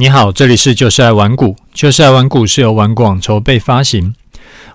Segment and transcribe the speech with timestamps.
[0.00, 4.14] 你好，这里是就是爱玩股，就是爱玩股是由玩广筹备发行。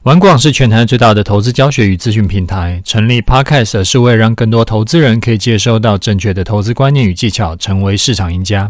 [0.01, 8.69] 玩广是全台最大的投资教学与资讯平台，成立 Podcast 是为了让更多投资人可以接收到正确的投资观念与技巧，成为市场赢家。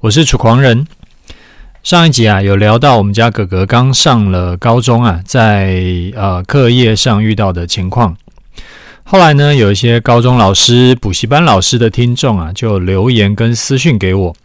[0.00, 0.86] 我是楚狂人。
[1.82, 5.82] 上一集啊，有聊到我们家哥哥刚上了高中啊，在
[6.16, 8.16] 呃课业上遇到的情况。
[9.04, 14.36] 后来呢，有一些高中老师、补习班老师的听众啊，就留言跟私讯给我。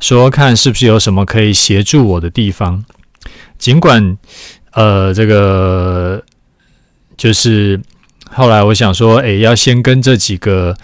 [0.00, 2.84] 说看是不是有什么可以协助我的地方？
[3.58, 4.16] 尽管，
[4.72, 6.22] 呃，这个
[7.16, 7.80] 就是
[8.30, 10.76] 后来我想说，诶，要先跟这几个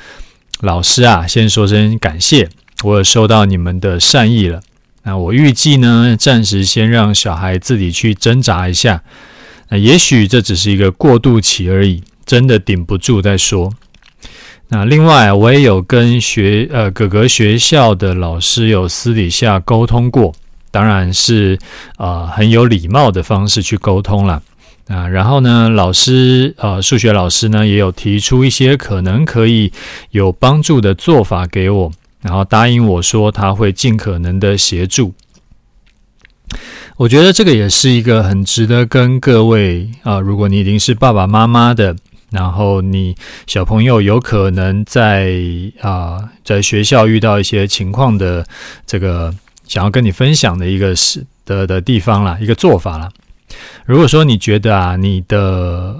[0.60, 2.48] 老师啊，先说声感谢，
[2.82, 4.62] 我有收到你们的善意了。
[5.02, 9.02] 那我预计呢，暂时先让小孩自己去挣扎一下。
[9.68, 13.72] 那也许这只是一个过渡期而已，真的顶不住再说。
[14.74, 20.34] 那另外，我也有跟学呃哥哥学校的老师有私底下沟通过，
[20.70, 21.58] 当然是
[21.98, 24.42] 呃很有礼貌的方式去沟通了
[24.88, 25.06] 啊。
[25.06, 29.70] 然后呢，老师呃数学老师呢也有提出一些可能可以
[30.12, 35.12] 有帮助的做法给我，然后答应我说他会尽可能的协助。
[36.96, 41.94] 我觉得这个也是一个很值得跟各位啊，如果你已经是爸爸妈妈的。
[42.32, 43.14] 然后你
[43.46, 45.36] 小朋友有可能在
[45.80, 48.46] 啊、在学校遇到一些情况的
[48.86, 49.34] 这个
[49.68, 53.10] 想要跟你分享的一个是的的地方啦，一个做法啦。
[53.84, 55.96] 如果说你觉得啊，你的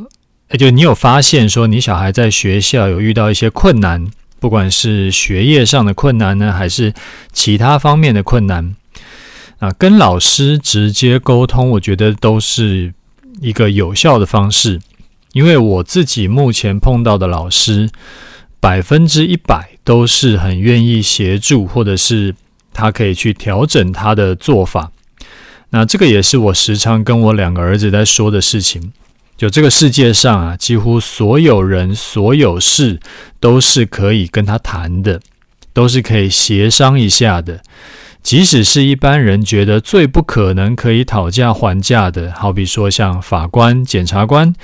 [0.59, 4.07] 就你有发现说你小孩在学校有遇到一些困难，
[4.41, 6.95] 不管是学业上的困难呢，还是
[7.33, 8.75] 其他方面的困难
[9.59, 12.93] 啊，跟老师直接沟通，我觉得都是
[13.41, 14.81] 一个有效的方式。
[15.33, 17.91] 因为我自己目前碰到的老师，
[18.61, 22.35] 百分之一百都是很愿意协助，或者是
[22.73, 24.93] 他可以去调整他的做法。
[25.71, 28.93] 那这个也是我时常跟我两个儿子在说的事情。
[29.35, 33.01] 就这个世界上啊，几乎所有人、所有事
[33.41, 35.21] 都是可以跟他谈的，
[35.73, 37.63] 都是可以协商一下的。
[38.23, 44.55] 即使是一般人觉得最不可能可以讨价还价的，好比说像法官、检察官。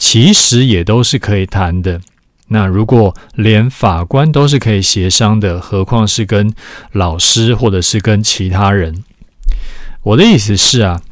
[0.00, 2.00] 其实也都是可以谈的。
[2.48, 6.54] 那如果连法官都是可以协商的，何况是跟
[6.92, 9.04] 老师或者是跟其他人？
[10.02, 11.02] 我的意思是啊，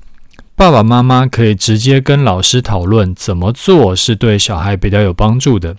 [0.56, 5.76] 爸爸妈妈可以直接跟老师讨论怎么做是对小孩比较有帮助的。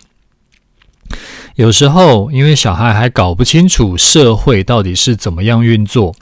[1.56, 6.14] 有时候因为小孩还搞不清楚社会到底是怎么样运作，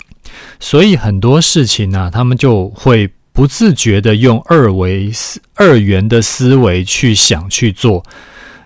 [0.59, 3.11] 所以很多事情呢，他们就会。
[3.39, 5.13] 不自觉的用二维
[5.55, 8.03] 二元的思维去想去做，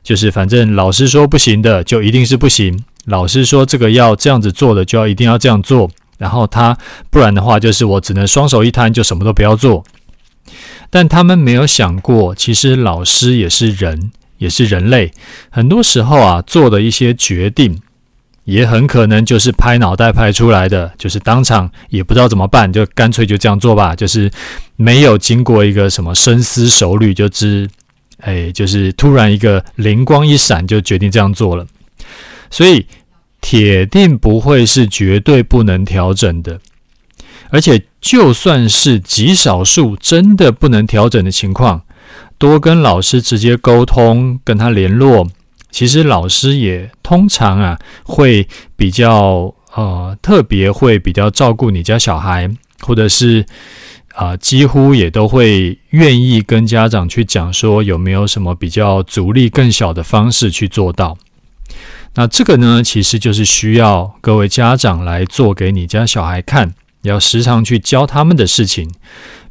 [0.02, 6.74] 就是反正老师说不行的就一定是不行，老师说这个要这样子做的就要一定要这样做，然后他
[7.10, 9.84] 不然的话就是我只能双手一摊就什么都不要做。
[10.88, 15.12] 但他们没有想过，其实老师也是人，也是人类，
[15.50, 17.82] 很多时候啊做的一些决定。
[18.44, 24.30] 也很可能就是拍脑袋拍出来的，就是当场也不知道怎么办，就干脆就这样做吧，就是
[24.76, 27.68] 没有经过一个什么深思熟虑，就知，
[28.18, 31.66] 哎，就是突然一个灵光一闪，就决定这样做了。
[32.50, 32.86] 所以
[33.40, 36.58] 铁定不会是绝对不能调整的，
[37.50, 41.82] 而且就算是极少数真的不能调整的情况，
[42.38, 45.28] 多跟老师直接沟通，跟他联络。
[45.72, 48.46] 其实老师也通常啊会
[48.76, 52.48] 比较呃特别会比较照顾你家小孩，
[52.82, 53.44] 或者是
[54.14, 61.16] 啊、几乎也都会愿意跟家长去讲说有没有什么比较阻力更小的方式去做到。
[62.14, 68.92] 那这个呢，其实就是需要各位家长来做给你家小孩看，要时常去教他们的事情，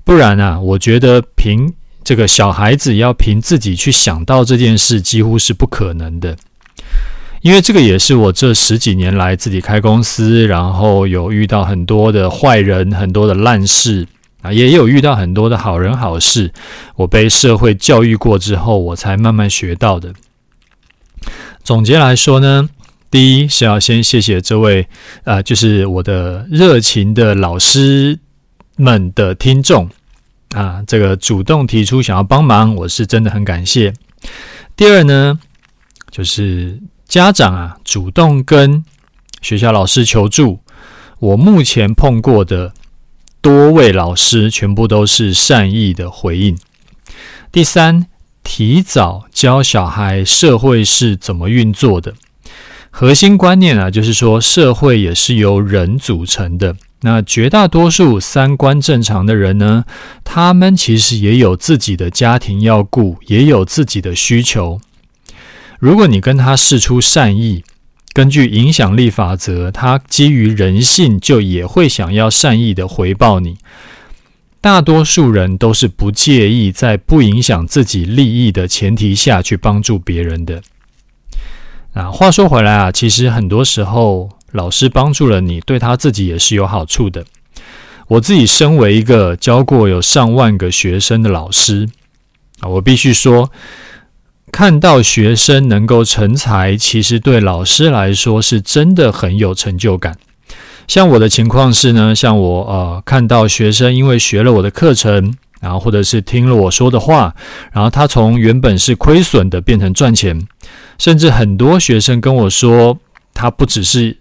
[0.04, 1.74] 不然啊，我觉得凭。
[2.04, 6.36] 这个小孩子要凭自己去想到这件事，几乎是不可能的。
[7.42, 14.08] 因为这个也是我这十几年来自己开公司，然后有遇到很多的坏人、很多的烂事
[14.44, 16.52] 啊，也有遇到很多的好人好事。
[16.96, 20.14] 我被社会教育过之后，我才慢慢学到的。
[21.64, 22.70] 总结来说呢，
[23.10, 24.84] 第一是要先谢谢这位
[25.24, 28.20] 啊、呃，就是我的热情的老师
[28.76, 29.90] 们的听众。
[30.54, 33.94] 啊，这个主动提出想要帮忙，我是真的很感谢。
[34.76, 35.40] 第二呢，
[36.10, 38.84] 就是家长啊，主动跟
[39.42, 40.60] 学校老师求助，
[41.20, 42.74] 我目前碰过的
[43.42, 46.58] 多位老师，全部都是善意的回应。
[47.52, 48.08] 第三，
[48.44, 52.14] 提早教小孩社会是怎么运作的，
[52.90, 56.76] 核心观念啊，就是说社会也是由人组成的。
[57.04, 59.86] 那绝大多数三观正常的人呢，
[60.24, 64.80] 他们其实也有自己的家庭要顾，也有自己的需求。
[65.80, 67.64] 如果你跟他释出善意，
[68.14, 73.58] 根据影响力法则，他基于人性就也会想要善意的回报你。
[74.60, 80.62] 大多数人都是不介意在不影响自己利益的前提下去帮助别人的。
[81.94, 87.26] 啊，话说回来啊，其实很多时候老师帮助了你，对他自己也是有好处的。
[88.08, 91.88] 我自己身为一个教过有上万个学生的老师
[92.60, 93.50] 啊，我必须说，
[94.52, 100.18] 看到学生能够成才，其实对老师来说是真的很有成就感。
[100.88, 107.34] 像我的情况是呢，像我呃看到学生因为学了我的课程，然后或者是听了我说的话，
[107.72, 110.46] 然后他从原本是亏损的变成赚钱，
[110.98, 112.98] 甚至很多学生跟我说，
[113.34, 114.18] 他不只是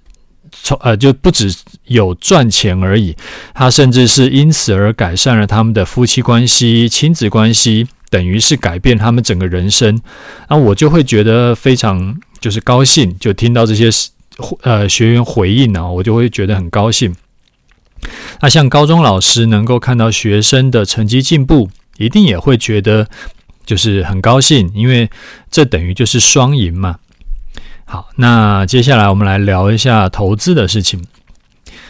[0.63, 1.55] 从呃就不只
[1.87, 3.17] 有赚钱而已，
[3.55, 10.01] 他甚至是因此而改善了他们的夫妻关系、亲子关系，等于是改变他们整个人生，
[10.49, 13.91] 那我就会觉得非常就是高兴，就听到这些。
[14.63, 17.15] 呃，学员回应呢，我就会觉得很高兴。
[18.41, 21.69] 那像高中老师能够看到学生的成绩进步，
[21.99, 23.07] 一定也会觉得
[23.67, 25.11] 就是很高兴，因为
[25.51, 26.97] 这等于就是双赢嘛。
[27.93, 31.05] 好，那接下来我们来聊一下投资的事情。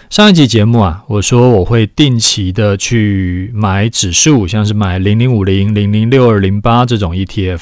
[0.08, 7.60] 上一集节目啊，我说我会定期的去买指数，像是买零零五零、零零六二零八这种 ETF，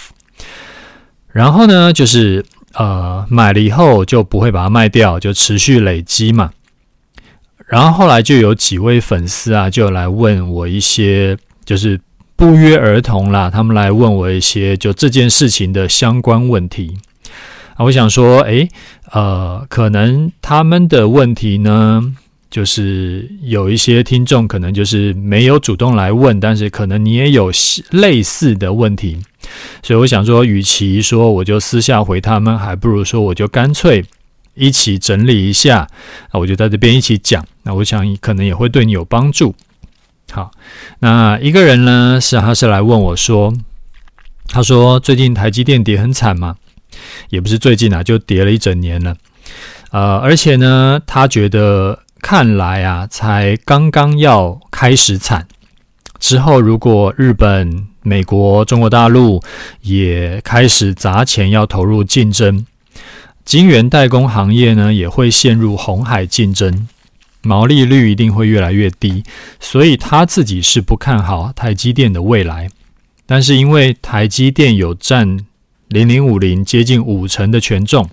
[1.33, 2.45] 然后呢，就是。
[2.75, 6.53] 呃，买了以后就不会把它卖掉，就持续累积嘛。
[7.67, 11.99] 然后后来就有几位粉丝啊，就来问我一些，就是
[12.37, 16.99] 不约而同啦，他们来问我一些就这件事情的相关问题。
[17.79, 18.69] 啊，我想说，诶，
[19.13, 22.13] 呃，可能他们的问题呢，
[22.51, 27.53] 就是有一些听众可能就是没有主动来问，但是可能你也有
[27.93, 29.19] 类似的问题。
[29.81, 34.05] 所以我想说，与其说我就私下回他们，还不如说我就干脆
[34.55, 35.87] 一起整理一下，
[36.33, 37.47] 那我就在这边一起讲。
[37.63, 39.55] 那我想可能也会对你有帮助。
[40.33, 40.51] 好，
[40.99, 43.55] 那一个人呢，是他是来问我说，
[44.49, 46.57] 他说最近台积电跌很惨嘛，
[47.31, 49.17] 也不是最近啊，就跌了一整年了。
[49.91, 55.47] 呃，而且呢，他觉得看来啊，才刚刚要开始惨，
[56.19, 57.87] 之后如果日本。
[58.01, 59.43] 美国、中国大陆
[59.83, 62.65] 也开始砸钱要投入竞争，
[63.45, 66.89] 晶圆代工行业呢也会陷入红海竞争，
[67.43, 69.25] 毛利率一定会越来越低，
[69.61, 72.71] 所以他自己是不看好台积电的未来。
[73.27, 75.41] 但是因为台积电有占
[75.89, 78.09] 零零五零接近五成的权重，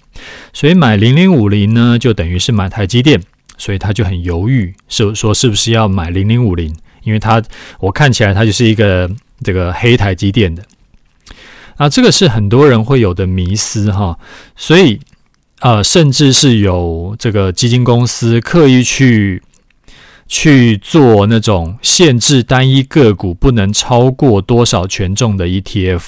[0.54, 3.22] 所以买零零五零呢就等于是买台积电，
[3.58, 6.76] 所以他就很犹豫，是说是不是要买零零五零？
[7.04, 7.44] 因为他
[7.80, 9.10] 我看起来他就是一个。
[9.44, 10.64] 这个黑台积电的
[11.76, 14.18] 啊，这个是很多人会有的迷思哈，
[14.56, 15.02] 所以
[15.60, 19.44] 呃，甚至是有这个基金公司刻意去
[20.26, 26.02] 去做那种限制单一个股不能超过多少权重的 ETF，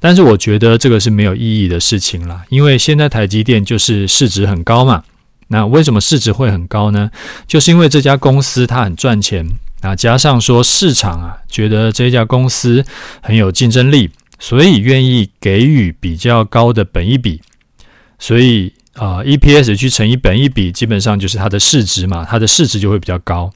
[0.00, 5.04] 但是我觉得这个是没有意义的事情啦，因为现在台积电就是市值很高嘛，
[5.48, 7.10] 那为什么市值会很高呢？
[7.46, 9.46] 就是因为这家公司它很赚钱。
[9.82, 12.82] 啊，加上说市场啊，觉得这家公司
[13.20, 17.42] 很有竞争力，所以愿意给予比较高的本益比，
[18.18, 23.52] 所以啊，EPS 去乘以本一比，基本上就是它的市值嘛，它的市值就会比较高，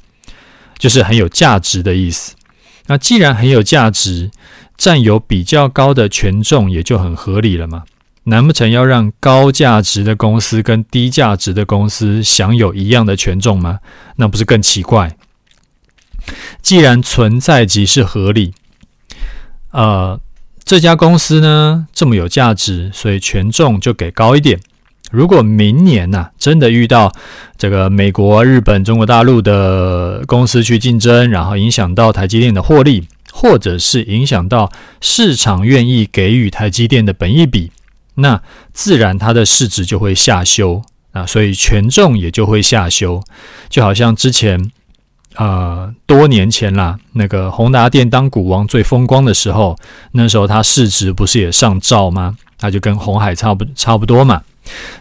[0.78, 2.34] 就是很有价值的意思。
[2.86, 4.30] 那既然很有价值，
[4.80, 7.82] 占有比较高的权重也就很合理了嘛。
[8.24, 13.80] 难不成要让高价值的公司跟低价值的公司享有一样的权重吗？
[14.16, 15.18] 那不是更奇怪？
[16.62, 18.54] 既然存在即是合理，
[19.72, 20.18] 呃，
[20.64, 24.58] 这家公司呢这么有价值，所以权重就给高一点。
[25.10, 27.12] 如果明年呐、真的遇到
[27.58, 34.70] 这个美国、日本、中国大陆的公司去竞争，然后影响到台积电的获利，或者是影响到
[35.00, 37.70] 市场愿意给予台积电的本益比，
[38.14, 40.82] 那自然它的市值就会下修
[41.12, 43.22] 啊，所以权重也就会下修，
[43.68, 44.70] 就好像之前。
[45.36, 49.78] 呃，多年前啦，那个宏达电当股王最风光的时候，
[50.10, 52.36] 那时候它市值不是也上兆吗？
[52.58, 54.42] 它就跟红海差不差不多嘛。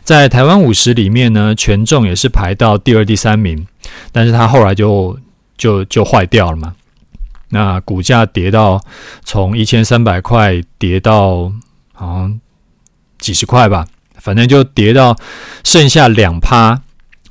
[0.04, 3.66] 在台湾五十里面呢，权重也是排到第二、第三名，
[4.12, 5.18] 但是它后来就
[5.58, 6.76] 就就坏掉了嘛。
[7.50, 8.82] 那股价跌到
[9.24, 11.51] 从一千三百块跌到
[11.94, 12.39] 好像
[13.18, 15.15] 几十块吧，反正就跌到
[15.63, 16.82] 剩下两趴，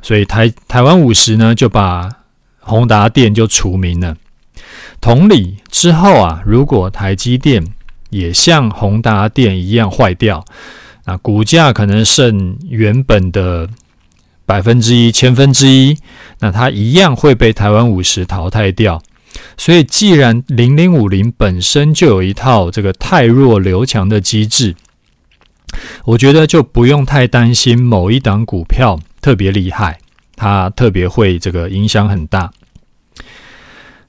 [0.03, 2.09] 所以台台湾五十呢就把。
[2.61, 4.15] 宏达电就除名了。
[5.01, 7.65] 同理，之后啊，如果台积电
[8.11, 10.45] 也像宏达电一样坏掉，
[11.07, 13.71] 那股价可能剩原本的
[14.45, 15.97] 百分之一、千分之一，
[16.41, 19.01] 那它一样会被台湾五十淘汰掉。
[19.57, 24.75] 所以，既然零零五零本身就有一套这个汰弱留强的机制，
[26.05, 29.99] 我觉得就不用太担心某一档股票特别厉害，
[30.37, 32.51] 它特别会这个影响很大。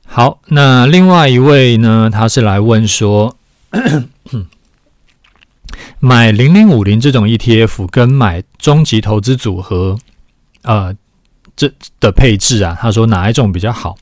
[0.06, 3.38] 好，那另外一位呢，他是来问说，
[6.00, 9.98] 买零零五零这种 ETF 跟买终极投资组合，
[10.64, 10.96] 呃，
[11.56, 13.98] 这的配置啊，他说哪一种比较好？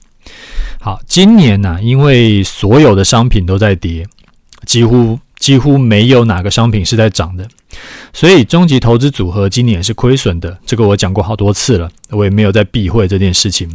[0.79, 4.07] 好，今年呢、因为所有的商品都在跌，
[4.65, 7.47] 几乎几乎没有哪个商品是在涨的。
[8.13, 13.69] 所以，终极投资组合今年是亏损的，这个我讲过好多次了，我也没有在避讳这件事情。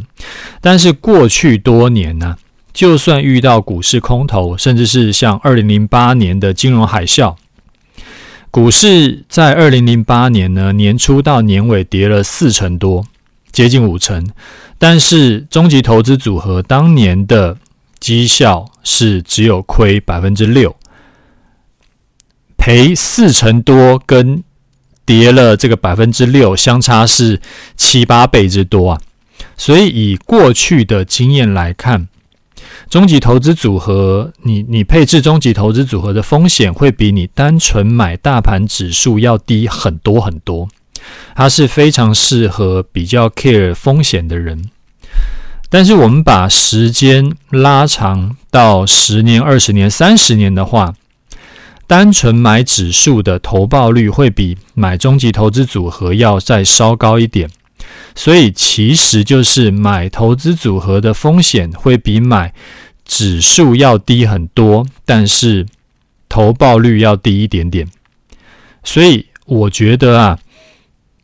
[0.59, 2.35] 但是过去多年呢、
[2.73, 7.35] 就算遇到股市空头，甚至是像二零零八年的金融海啸，
[8.49, 13.05] 股市在二零零八年呢，年初到年尾跌了四成多，
[13.53, 14.27] 接近五成，
[14.77, 17.57] 但是终极投资组合当年的
[17.99, 20.75] 绩效是只有亏百分之六。
[22.57, 24.43] 赔四成多，跟
[25.05, 27.39] 跌了这个百分之六相差是
[27.75, 29.01] 七八倍之多啊！
[29.57, 32.07] 所以以过去的经验来看，
[32.89, 40.69] 终极投资组合，你你配置终极投资组合的风险会比你单纯买大盘指数要低很多很多。
[41.35, 44.69] 它是非常适合比较 care 风险的人。
[45.69, 50.93] 但是我们把时间拉长到十年、二十年、三十年的话，
[51.87, 57.49] 单纯买指数的投报率会比买终极投资组合要再稍高一点，
[58.13, 62.53] 所以其实就是买投资组合的风险会比买
[63.03, 65.65] 指数要低很多，但是
[66.29, 67.87] 投报率要低一点点。
[68.83, 70.39] 所以我觉得啊，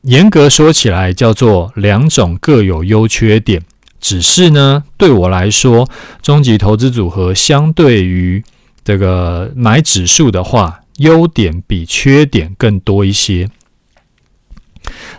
[0.04, 3.62] 严格说起来叫做两种各有优缺点，
[4.00, 5.90] 只是呢，对我来说，
[6.22, 8.44] 终极投资组合相对于
[8.84, 13.50] 这个买指数的话，优点比缺点更多一些。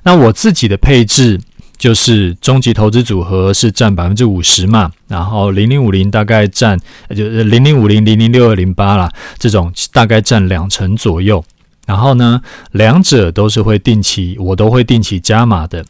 [0.03, 1.39] 那我自己的配置
[1.77, 6.79] 就是终极投资组合是占百分之五十嘛，然后零零五零大概占
[7.11, 11.45] 就是零零五零零零六二零八啦，这种大概占两成左右。
[11.91, 15.85] 然后呢，两者都是会定期，我都会定期加码的。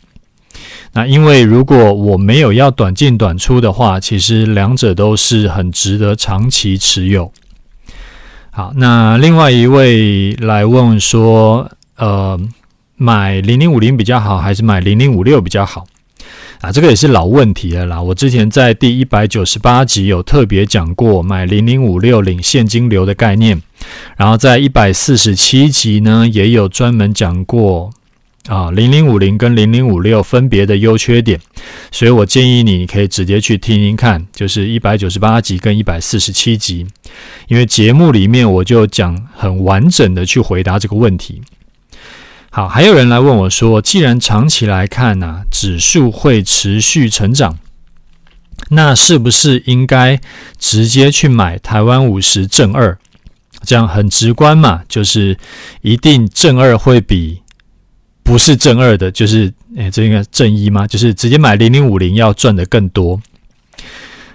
[0.94, 7.30] 那因为如果我没有要短进短出的话，其实两者都是很值得长期持有。
[8.50, 12.40] 好，那另外一位来问说，呃，
[12.96, 15.86] 买零零五零比较好，还是买零零五六比较好？
[16.60, 18.00] 啊，这个也是老问题了啦。
[18.00, 23.60] 我之前在第一百九十八集有特别讲过买零零五六领现金流的概念，
[24.16, 27.90] 然后在一百四十七集呢也有专门讲过。
[28.48, 31.38] 啊，零零五零跟零零五六分别的优缺点，
[31.92, 36.86] 所以我建议你，可以直接去听听看，就是一百九十八集跟一百四十七集，
[37.48, 41.42] 因为节目里面我就讲很完整的去回答这个问题。
[42.52, 47.58] 好，还有人来问我说，既然长期来看呢、指数会持续成长，
[48.70, 50.20] 那是不是应该
[50.58, 52.98] 直接去买台湾五十正二？
[53.62, 55.38] 这样很直观嘛，就是
[55.82, 57.40] 一定正二会比。
[58.22, 60.86] 不是正二的，就是诶，这应该正一吗？
[60.86, 63.20] 就是直接买零零五零要赚得更多。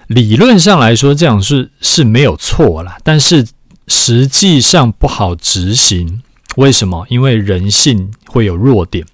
[0.07, 3.45] 理论上来说，这样是是没有错啦，但是
[3.87, 6.21] 实际上不好执行。
[6.55, 7.05] 为什么？
[7.09, 9.05] 因为人性会有弱点，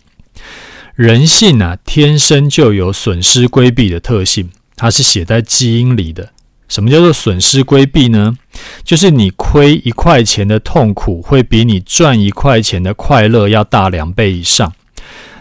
[0.95, 6.31] 人性啊，天生就有损失规避的特性，它是写在基因里的。
[6.67, 8.37] 什么叫做损失规避呢？
[8.83, 14.71] 就是你亏一块钱的痛苦，会比你赚一块钱的快乐要大两倍以上。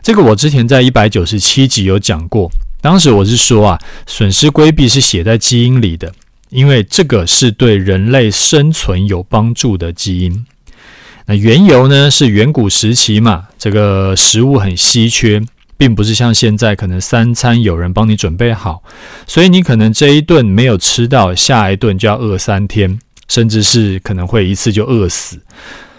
[0.02, 6.12] 这个我之前在一百九十七集有讲过，当时我是说啊，损失规避是写在基因里的，
[6.49, 10.47] 因为这个是对人类生存有帮助的基因。
[11.31, 15.41] 那缘由呢，是远古时期嘛，这个食物很稀缺。
[15.79, 18.83] 并不是像现在可能三餐有人帮你准备好，
[19.27, 25.41] 所以你可能这一顿没有吃到，下一顿就要饿三天，甚至是可能会一次就饿死。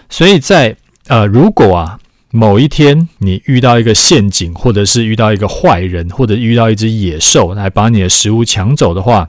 [0.08, 0.76] 所以在
[1.08, 1.98] 呃，如果啊
[2.30, 9.28] 某一天你遇到一个陷阱，或者是遇到一个坏人，或者遇到一只野兽来把你的食物抢走的话，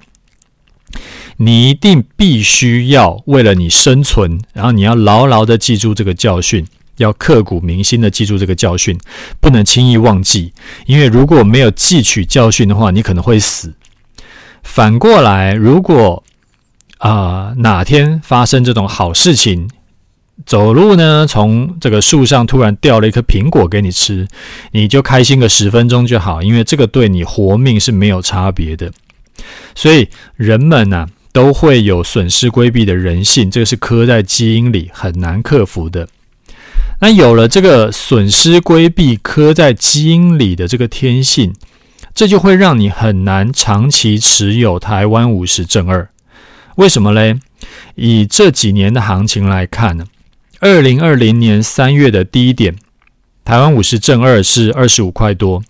[1.38, 6.66] 你一定必须要为了你生存，然后你要牢牢的记住这个教训。
[6.98, 8.96] 要刻骨铭心的记住这个教训，
[9.42, 10.54] 不能轻易忘记。
[10.86, 13.74] 因为如果没有汲取教训的话，你可能会死。
[14.62, 16.24] 反过来，如果
[17.00, 19.68] 啊、哪天发生这种好事情，
[20.46, 24.28] 走路呢从这个树上突然掉了一颗苹果给你吃，
[24.72, 28.92] 你就开心个十分钟就好，因为这个对你活命是没有差别的。
[29.74, 36.08] 所以人们呢、都会有损失规避的人性，这个是刻在基因里，很难克服的。
[37.02, 41.54] 那有了这个损失规避刻在基因里的这个天性，
[42.14, 46.08] 这就会让你很难长期持有台湾五十正二。
[46.76, 47.40] 为什么嘞？
[47.96, 50.06] 以这几年的行情来看呢，
[50.60, 52.76] 二零二零年三月的低点，
[53.44, 55.64] 台湾五十正二是二十五块多，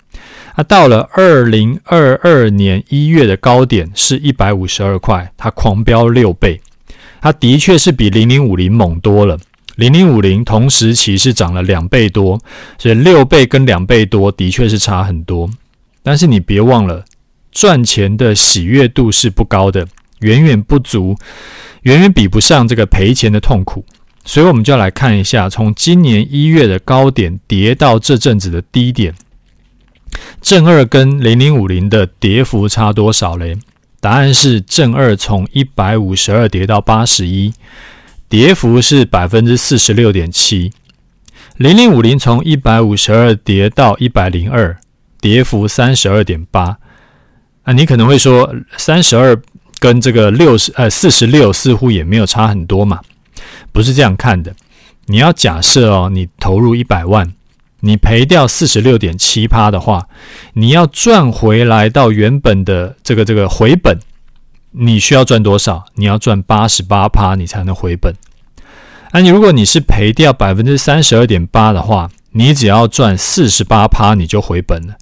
[0.56, 6.62] 它到了二零二二年一月的高点是一百五十二块，它狂飙六倍，
[7.22, 9.40] 它的确是比零零五零猛多了。
[9.76, 12.40] 零零五零同时期是涨了两倍多，
[12.78, 15.50] 所以六倍跟两倍多的确是差很多。
[16.04, 17.04] 但是你别忘了，
[17.52, 19.88] 赚钱的喜悦度是不高的，
[20.20, 21.16] 远远不足，
[21.82, 23.84] 远远比不上这个赔钱的痛苦。
[24.24, 29.16] 所以我们就要来看一下，从今年一月的高点跌到这阵子的低点，
[30.42, 33.58] 正二跟零零五零的跌幅差多少嘞？
[34.00, 37.54] 答案是正二从一百五十二跌到八十一。
[38.30, 40.74] 跌幅是百分之四十六点七，
[41.58, 44.76] 零零五零从一百五十二跌到一百零二，
[45.22, 46.80] 跌幅三十二点八。
[47.62, 49.40] 啊，你可能会说，三十二
[49.78, 53.02] 跟这个六十呃四十六似乎也没有差很多嘛？
[53.72, 54.56] 不是这样看的。
[55.06, 57.32] 你要假设哦，你投入一百万，
[57.86, 60.08] 你赔掉四十六点七趴的话，
[60.54, 64.00] 你要赚回来到原本的这个这个回本。
[64.72, 65.86] 你需要赚多少？
[65.96, 68.16] 你要赚八十八趴，你才能回本。
[69.12, 74.96] 那你如果你是赔掉百分之三十二点八的话，你只要赚四十八趴，你就回本了。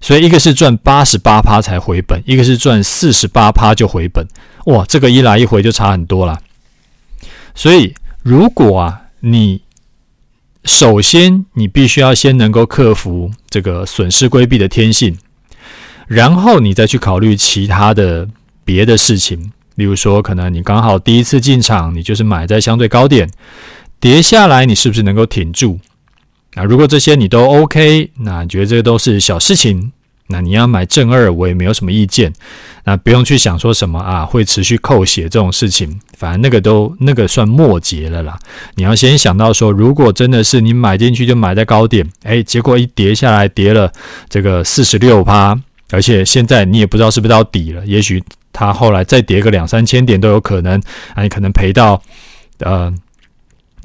[0.00, 4.28] 所以一个是赚八十八趴才回本，一个是赚四十八趴就回本。
[4.66, 6.38] 哇，这个一来一回就差很多了。
[7.54, 9.62] 所以如果啊，你
[10.66, 15.16] 首先你必须要先能够克服这个损失规避的天性，
[16.06, 18.28] 然后你再去考虑其他的。
[18.66, 23.30] 别的事情，例如说，可能你刚好第一次进场，你就是买在相对高点，
[24.00, 25.78] 跌下来，你是不是能够挺住？
[26.56, 29.92] 啊如果这些你都 OK，那你觉得这都是小事情，
[30.28, 32.32] 那你要买正二，我也没有什么意见。
[32.84, 38.38] 那不用去想说什么啊，会持续扣血这种事情，反正那个都那个算末节了啦。
[38.74, 43.92] 你要先想到说，如果真的是你买进去就买在高点，诶，结果一跌下来跌了
[44.28, 45.58] 这个四十六趴，
[45.90, 48.22] 而且现在你也不知道是不是到底了，也许。
[48.58, 50.80] 它后来再跌个两三千点都有可能，
[51.14, 52.00] 啊，你可能赔到，
[52.60, 52.90] 呃，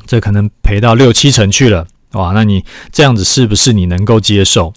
[0.05, 4.73] 这可能赔到六七成去了，哇，那你这样子是不是你能够接受？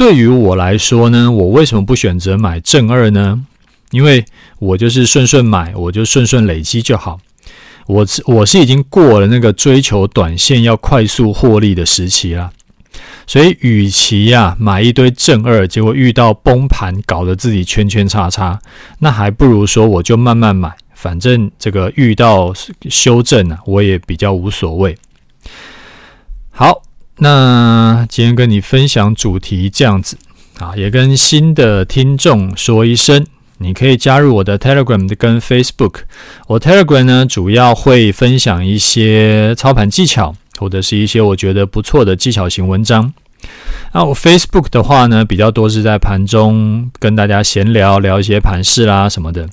[0.00, 3.44] 对于我来说呢，我为什么不选择买正二呢？
[3.90, 4.24] 因为
[4.58, 7.20] 我就是顺顺买，我就顺顺累积就好。
[7.86, 12.50] 我我是已经过了那个追求短线要快速获利的时期了。
[13.26, 18.58] 所以，与其呀、买一堆正二，结果遇到崩盘，搞得自己圈圈叉叉，
[19.00, 22.54] 那还不如说我就慢慢买，反正这个遇到
[22.88, 24.96] 修正啊，我也比较无所谓。
[26.50, 26.80] 好，
[27.20, 30.18] 那今天跟你分享主题这样子
[30.58, 33.24] 啊，也跟新的听众说一声，
[33.58, 36.00] 你可以加入我的 Telegram 跟 Facebook。
[36.48, 40.34] 我 Telegram 呢，主要会分享一些操盘技巧。
[40.58, 43.10] 或者是一些我觉得不错的技巧型文章。
[43.94, 49.48] 那我 Facebook 的话呢，比较多是在盘中跟大家闲聊，聊一些盘势啦什么的。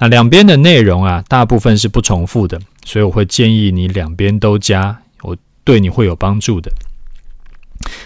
[0.00, 6.70] 那两边的内容啊，大部分是不重复的，所以我会建议你两边都加，我对你会有帮助的。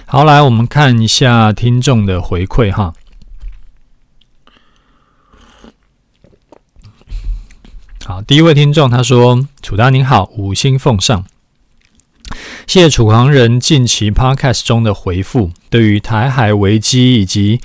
[0.06, 2.94] 好，来我们看一下听众的回馈哈。
[8.04, 11.24] 好，第一位听众他说：“楚大您好，五星奉上。”
[12.66, 17.60] 谢谢楚狂人近期 Podcast 中的回复，对于台海危机以及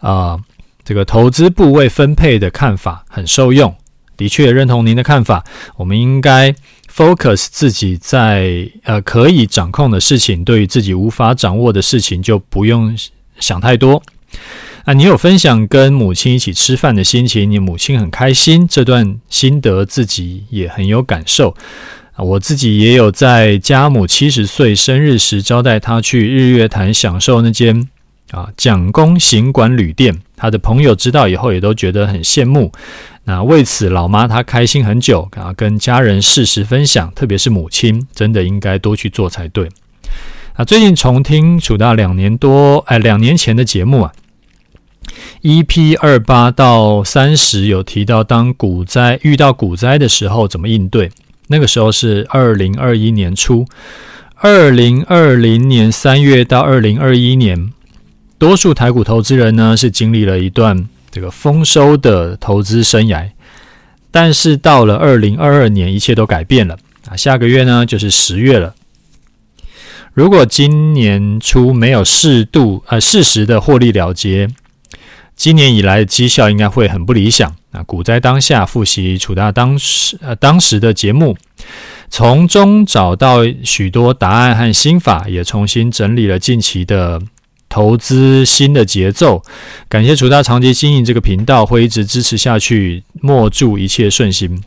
[0.00, 0.38] 啊、
[0.84, 3.74] 这个投资部位分配的看法很受用。
[4.16, 5.44] 的确认同您的看法，
[5.76, 6.54] 我们应该
[6.98, 12.98] focus 自己在呃可以掌控的事情，对于自己无法掌握的事情就不用
[13.38, 14.02] 想太多。
[14.84, 21.54] 啊，你有分享跟母亲一起吃饭的心情，你母亲很开心，这段心得自己也很有感受。
[22.14, 27.88] 啊我自己也有在家母七十岁生日时招待她去日月潭享受那间
[28.32, 32.72] 啊蒋公行馆旅店，她的朋友知道以后也都觉得很羡慕。
[33.28, 39.68] 那为此老妈她开心很久啊，跟家人适时分享，特别是母亲，真的应该多去做才对。
[40.54, 44.12] 啊，最近重听楚大两年多哎两年前的节目啊
[45.42, 51.10] ，EP 二八到三十有提到，当股灾遇到股灾的时候怎么应对？
[51.48, 53.66] 那个时候是二零二一年初，
[54.36, 57.74] 二零二零年三月到二零二一年，
[58.38, 63.30] 多数台股投资人呢是经历了一段这个丰收的投资生涯，
[64.10, 67.16] 但是到了二零二二年，一切都改变了啊！
[67.16, 68.74] 下个月呢就是十月了。
[70.12, 74.48] 如果今年初没有适度呃适时的获利了结，
[75.36, 77.54] 今年以来的绩效应该会很不理想。
[77.70, 81.36] 啊，股灾当下复习楚大当时呃当时的节目，
[82.08, 87.20] 从中找到许多答案和心法，也重新整理了近期的
[87.68, 89.42] 投资新的节奏。
[89.88, 93.04] 感谢楚大长期经营这个频道，会一直支持下去。
[93.20, 94.62] 莫祝一切顺心。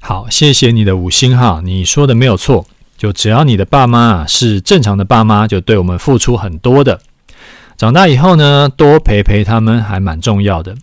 [0.00, 2.66] 好，谢谢你的五星哈，你说的没有错。
[2.96, 7.00] 就只要你的爸妈是正常的爸妈，就对我们付出很多的。
[7.76, 10.76] 长大以后呢，多陪陪他们还蛮重要的。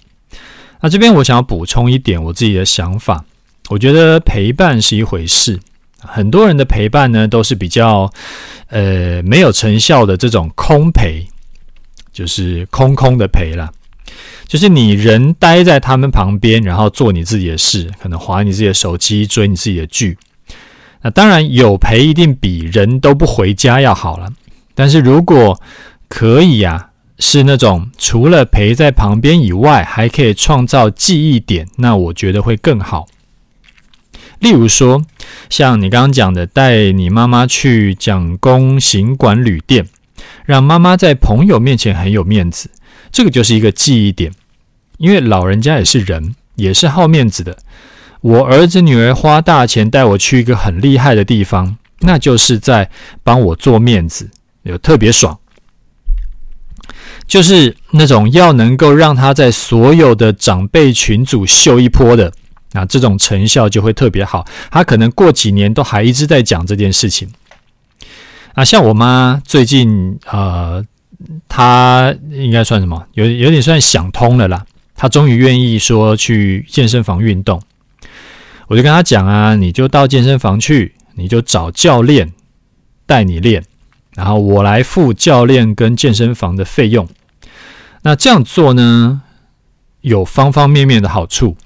[0.81, 3.23] 那这边我想要补充一点我自己的想法，
[3.69, 5.59] 我觉得陪伴是一回事，
[6.01, 8.11] 很多人的陪伴呢都是比较
[8.69, 11.27] 呃没有成效的这种空陪，
[12.11, 13.71] 就是空空的陪啦，
[14.47, 20.17] 就是你人待在他们旁边，然后做你自己的事，可能划你自己的手机，追你自己的剧。
[21.03, 24.29] 那当然有陪一定比人都不回家要好了，
[24.75, 25.59] 但是如果
[26.07, 33.07] 可以呀、啊，是那种除了陪在旁边以外，还可以创造记忆点，那我觉得会更好。
[34.41, 35.03] 例如说，
[35.51, 39.87] 像你刚刚讲的，带你妈妈去蒋公行馆旅店，
[40.45, 42.71] 让妈妈在朋友面前很有面子，
[43.11, 44.31] 这个就是一个记忆点，
[44.97, 47.55] 因为老人家也是人，也是好面子的。
[48.21, 52.89] 我儿子女儿花大钱带我去一个很厉害的地方，那就是在
[53.23, 54.31] 帮我做面子，
[54.63, 55.37] 有特别爽。
[57.27, 62.33] 就是那种要能够让他在所有的长辈群组秀一波的，
[62.73, 64.45] 那，这种成效就会特别好。
[64.69, 67.29] 他可能过几年都还一直在讲这件事情。
[68.53, 70.83] 啊，像我妈最近，呃，
[71.47, 73.05] 她应该算什么？
[73.13, 74.65] 有有点算想通了啦。
[74.95, 77.61] 她终于愿意说去健身房运动。
[78.67, 82.33] 我就跟她讲啊，你就到健身房去，你就找教练
[83.05, 83.63] 带你练，
[84.15, 87.07] 然后我来付教练跟健身房的费用。
[88.03, 89.21] 那这样做呢，
[90.01, 91.57] 有方方面面的好处。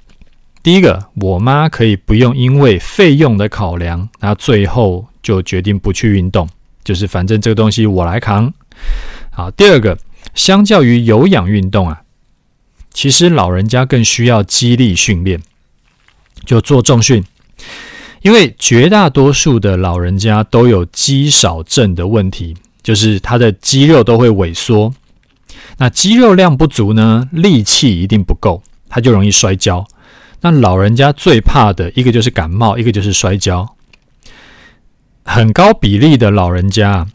[0.65, 6.49] 第一个，我妈可以不用因为费用的考量，那最后就决定不去运动，
[6.83, 8.51] 就是反正这个东西我来扛。
[9.29, 9.95] 好，第二个，
[10.33, 12.01] 相较于有氧运动啊，
[12.91, 15.39] 其实老人家更需要肌力训练。
[16.45, 17.23] 就做重训，
[18.23, 24.91] 因为绝大多数的老人家都有肌少症的问题，就是他的肌肉都会萎缩。
[25.77, 29.85] 那肌肉量不足呢，力气一定不够，他就容易摔跤。
[30.45, 33.75] 那老人家最怕的一个就是感冒，一个就是摔跤。
[35.23, 37.07] 很高比例的老人家，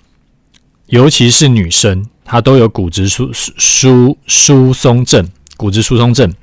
[0.87, 6.35] 尤其是女生，她都有骨质疏疏疏松症，骨质疏松症。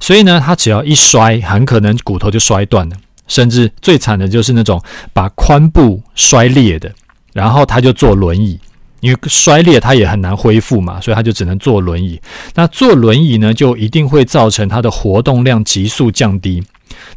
[0.00, 2.96] 所以呢，她只要一摔，很可能骨头就摔断了，
[3.28, 6.90] 甚至最惨的就是那种把髋部摔裂的，
[7.34, 8.58] 然后他就坐轮椅，
[9.02, 12.18] 因为摔裂他也很难恢复嘛，所以他就只能坐轮椅。
[12.54, 16.62] 那坐轮椅呢，就一定会造成他的活动量急速降低，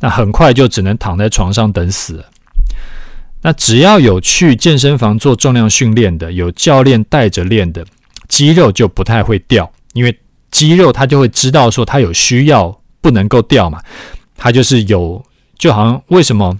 [0.01, 2.25] 那很快就只能躺在床上等死。
[3.43, 7.85] 那只要有去健身房做重量训练的，有教练带着练的，
[8.27, 10.19] 肌肉就不太会掉，因为。
[10.51, 13.81] 肌肉它就会知道说它有需要不能够掉嘛，
[14.37, 15.21] 它就是有，
[15.57, 16.57] 就好像为什么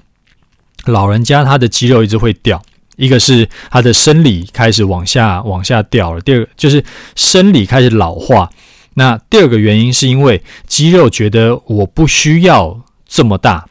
[0.84, 2.62] 老人家他的肌肉一直会掉，
[2.96, 6.84] 一个是他的生理开始往下往下掉了，第二个就是
[7.16, 8.50] 生理开始老化，
[8.96, 13.66] 那第二个原因是因为肌肉觉得我不需要这么大，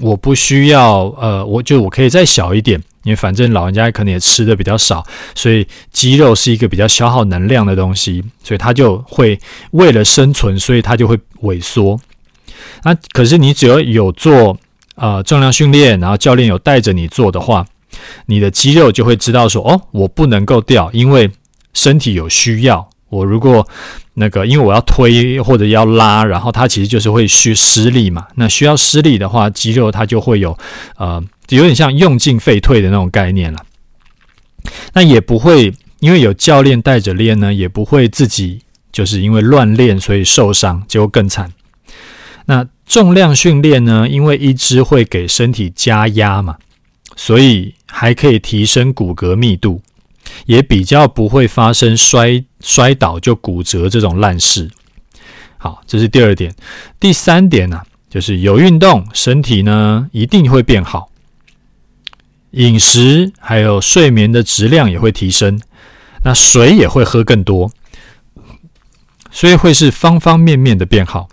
[0.00, 2.82] 我不需要呃，我就我可以再小一点。
[3.02, 5.02] 因为反正老人家可能也吃的比较少，
[5.34, 9.40] 所以肌肉是一个比较消耗能量的东西，所以他就会
[9.70, 11.98] 为了生存，所以他就会萎缩。
[12.82, 14.54] 那可是你只要有做
[14.96, 17.64] 呃重量训练，然后教练有带着你做的话，
[18.26, 21.30] 你的肌肉就会知道说，哦，我不能够掉，因为
[21.74, 22.88] 身体有需要。
[23.08, 23.66] 我如果
[24.14, 28.26] 那个，因为我要推或者要拉，然后它其实就是会需施力嘛。
[28.36, 30.56] 那需要施力的话，肌肉它就会有
[30.96, 31.22] 呃。
[31.48, 33.58] 有点像用进废退的那种概念了，
[34.92, 38.60] 那也不会因为有教练带着练呢，也不会自己
[38.92, 41.52] 就是因为乱练所以受伤，结果更惨。
[42.46, 46.54] 那重量训练呢，因为一直会给身体加压嘛，
[47.16, 49.82] 所以还可以提升骨骼密度，
[50.46, 54.70] 也比较不会发生摔摔倒就骨折这种烂事。
[55.58, 56.54] 好，这是第二点。
[56.98, 61.10] 第三点呢、就是有运动，身体呢一定会变好，
[62.52, 65.60] 饮食还有睡眠的质量也会提升，
[66.22, 67.70] 那水也会喝更多，
[69.30, 71.28] 所以会是方方面面的变好。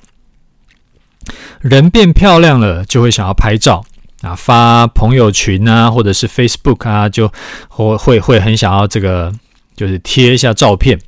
[1.61, 3.85] 人变漂亮了，就会想要拍照
[4.27, 7.31] 啊，发朋友群啊，或者是 Facebook 啊，就
[7.69, 9.31] 会会会很想要这个，
[9.75, 10.99] 就是贴一下照片。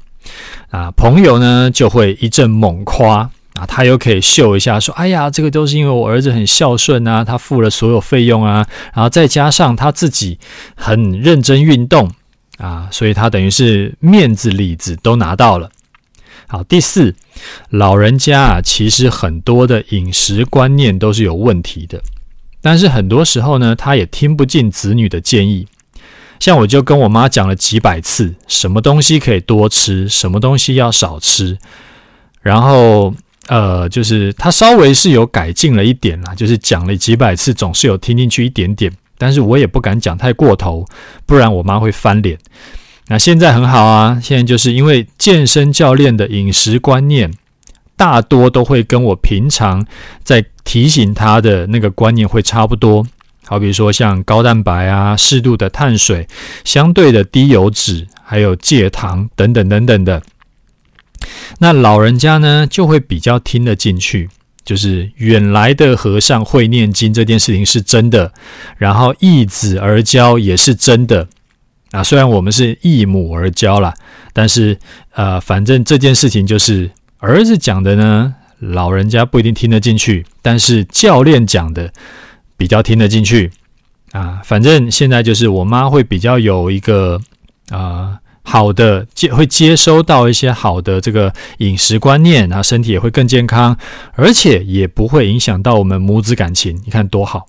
[0.69, 10.37] 啊，朋友呢就会一阵猛夸啊，他又可以秀一下，说：“哎呀，这个都是因为我儿子很孝顺啊，他付了所有费用啊，然后再加上他自己
[10.75, 12.11] 很认真运动
[12.57, 15.71] 啊，所以他等于是面子里子都拿到了。”
[16.47, 17.15] 好，第四，
[17.69, 22.01] 老人家啊，其实很多的饮食观念都是有问题的，
[22.61, 25.67] 但是很多时候呢，他也听不进子女的建议。
[26.39, 31.57] 像我就跟我妈讲了几百次，什么东西可以多吃，什么东西要少吃，
[32.41, 33.13] 然后
[33.47, 40.85] 呃，就是她稍微是有改进了一点啦，就是讲了几百次，总是有听进去一点点，但是我也不敢讲太过头，
[41.25, 42.37] 不然我妈会翻脸。
[43.07, 47.33] 那现在很好啊，现在就是因为健身教练的饮食观念，
[47.99, 49.85] 大多都会跟我平常
[50.23, 53.05] 在提醒他的那个观念会差不多。
[53.45, 56.25] 好比如说像高蛋白啊、适度的碳水、
[56.63, 60.21] 相对的低油脂，还有戒糖等等等等的，
[61.57, 64.29] 那老人家呢就会比较听得进去，
[64.63, 68.31] 就是远来的和尚会念经这件事情是真的，
[68.77, 71.27] 然后易子而教也是真的
[71.91, 72.01] 啊。
[72.01, 73.93] 虽然我们是易母而教啦，
[74.31, 74.77] 但是
[75.15, 81.93] 呃，反正这件事情就是儿子讲的呢，老人家不一定听得进去，但是教练讲的。
[82.59, 83.49] 比较听得进去
[84.11, 87.21] 啊，反正现在就是我妈会比较有一个
[87.69, 93.77] 啊好的接会接收到一些好的这个饮食观念，啊，身体也会更健康，
[94.11, 97.47] 而且也不会影响到我们母子感情，你看多好。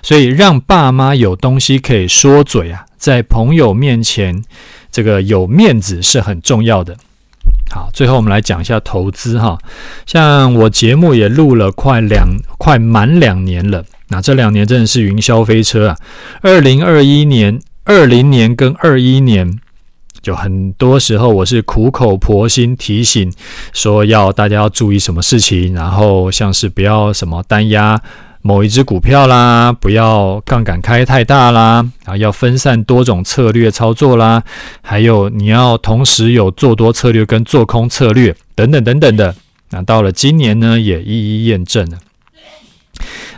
[0.00, 4.42] 所以让爸妈有东西可以说嘴啊，在朋友面前
[4.90, 6.96] 这个有面子是很重要的。
[7.70, 9.58] 好，最后我们来讲一下投资哈，
[10.06, 12.28] 像我节目也录了快两
[12.58, 13.84] 快满两年了。
[14.08, 15.96] 那这两年真的是云霄飞车啊！
[16.42, 19.58] 二零二一年、二零年跟二一年，
[20.20, 23.32] 就很多时候我是苦口婆心提醒
[23.72, 28.00] 说要大家要注意什么事情，然后像是不要什么单押
[28.46, 34.44] 某一只股票啦，不要杠杆开太大啦，啊，要分散多种策略操作啦，
[34.82, 39.34] 还有你要同时有做多策略跟做空策略等等等等的。
[39.70, 41.98] 那到了今年呢，也一一验证了。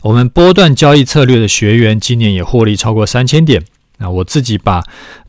[0.03, 3.63] 我们波段交易策略的学员今年也获利超过三千点。
[3.99, 4.83] 那我自己把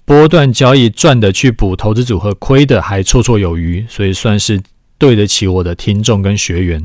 [0.06, 4.60] 波段交易赚的去补投资组合，亏的还绰绰有余，所以算是
[4.98, 6.84] 对得起我的听众跟学员。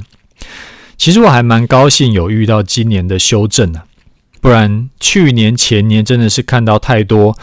[1.02, 3.84] 其实我还蛮高兴有遇到今年的修正啊，
[4.40, 7.36] 不然去年前年真的是看到太多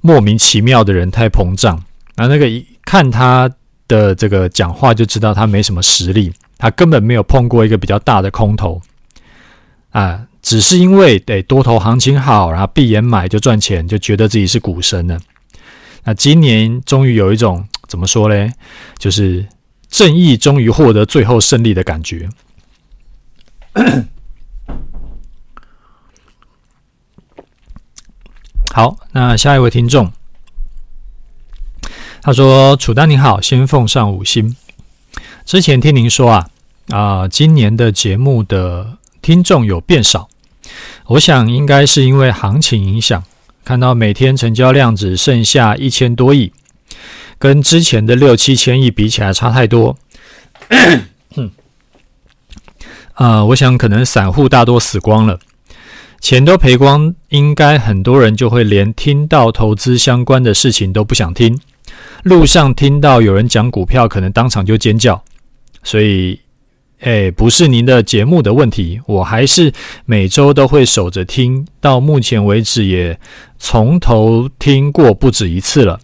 [0.00, 1.82] 莫名其妙的人太膨胀。
[2.14, 3.50] 那那个一看他
[3.88, 8.80] 的这个讲话就知道他没什么实力，他根本没有碰过一个比较大的空头。
[9.90, 15.18] 啊，只是因为得多头行情好，然后闭眼买就赚钱，就觉得自己是股神了。
[16.04, 18.52] 那今年终于有一种怎么说嘞？
[18.98, 19.44] 就是
[19.88, 22.28] 正义终于获得最后胜利的感觉。
[28.72, 30.12] 好，那下一位听众，
[32.22, 34.56] 他说：“楚丹你好，先奉上五星。
[35.44, 36.50] 之前听您说啊
[36.88, 40.30] 啊，今年的节目的。”听众有变少，
[41.08, 43.22] 我想应该是因为行情影响。
[43.62, 46.54] 看到每天成交量只剩下一千多亿，
[47.38, 49.98] 跟之前的六七千亿比起来差太多。
[53.20, 55.38] 啊、呃，我想可能散户大多死光了，
[56.22, 61.60] 钱都赔光，应该很多人就会连听到投资相关的事情都不想听。
[62.22, 65.22] 路上听到有人讲股票，可能当场就尖叫。
[65.82, 66.40] 所以。
[67.02, 69.72] 哎，不是您的节目的问题，我还是
[70.04, 73.18] 每周都会守着听，到目前为止也
[73.58, 75.98] 从头听过不止一次了。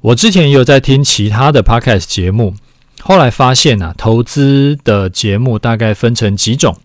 [0.00, 2.54] 我之前也有在听其他的 Podcast 节目，
[3.00, 6.76] 后来发现啊，投资的节目大概分成几种，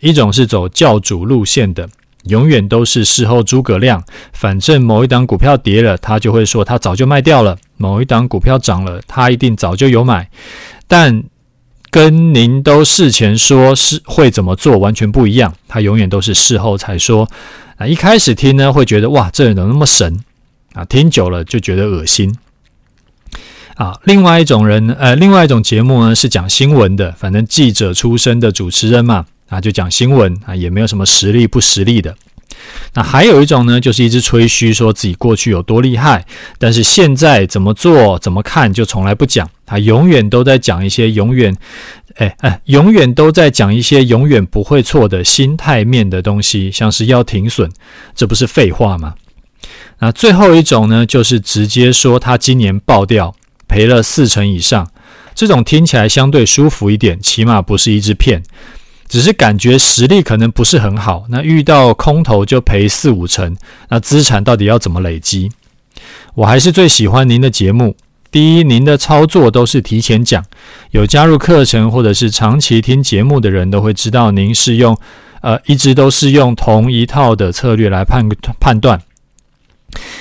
[0.00, 1.88] 一种是走教主路线的，
[2.24, 4.02] 永远都是事后诸葛亮，
[4.32, 10.30] 反正某一档股票跌了，他就会说他早就卖掉了；某一档股票涨了，他一定早就有买，
[10.86, 11.24] 但。
[11.90, 17.26] 跟您都事前说是会怎么做完全不一样，他永远都是事后才说。
[17.76, 20.20] 啊，一开始听呢会觉得哇，这人怎么那么神
[20.74, 20.84] 啊？
[20.84, 22.36] 听久了就觉得恶心。
[23.78, 32.12] 啊，另外一种人，呃，另外一种节目呢是讲新闻的，反正记者出身的主持人嘛，啊，就讲新闻啊，也没有什么实力不实力的。
[32.94, 36.26] 那还有一种呢，就是一直吹嘘说自己过去有多厉害，
[36.58, 41.56] 但是现在怎么做、怎么看就从来不讲，他永远都在讲一些永远，
[42.16, 47.70] 哎哎，永远都在讲一些永远不会错的心态面的东西，像是要停损，
[48.16, 49.14] 这不是废话吗？
[50.00, 53.36] 那最后一种呢，就是直接说他今年爆掉。
[53.68, 54.90] 赔了四成以上，
[55.34, 58.42] 这种听起来相对舒服一点，起码不是一支骗，
[59.06, 61.26] 只是感觉实力可能不是很好。
[61.28, 63.56] 那遇到空头就赔四五成，
[63.90, 65.52] 那资产到底要怎么累积？
[66.34, 67.94] 我还是最喜欢您的节目。
[68.30, 70.44] 第一，您的操作都是提前讲，
[70.90, 74.96] 有加入课程或者是长期听节目的人都会知道，您是用
[75.40, 78.28] 呃一直都是用同一套的策略来判
[78.60, 79.00] 判断，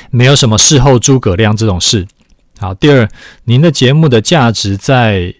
[0.10, 2.08] 没有什么事后诸葛亮这种事。
[2.60, 3.08] 好，第二，
[3.43, 5.32] 您的节目的价值在，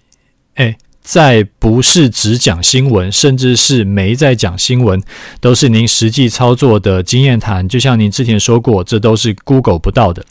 [0.54, 5.02] 哎，在不是只讲新闻，甚至是没在讲新闻，
[5.42, 7.68] 都是您实际操作的经验谈。
[7.68, 10.24] 就像您之前说过，这都是 Google 不到的。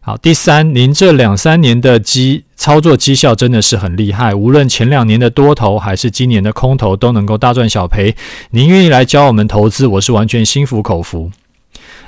[0.00, 8.14] 好，第三，您这两三年的绩操作绩效真的是很厉害，无论前两年的多头还是今年的空头，都能够大赚小赔。
[8.50, 11.30] 您愿意来教我们投资，我是完全心服口服。